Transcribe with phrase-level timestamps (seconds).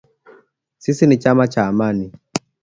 [0.77, 2.11] Sisi ni chama cha Amani